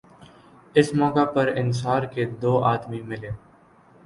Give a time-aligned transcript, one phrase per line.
[0.75, 3.29] اس موقع پر انصار کے دو آدمی ملے